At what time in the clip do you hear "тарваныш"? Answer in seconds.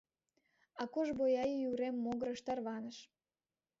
2.45-2.97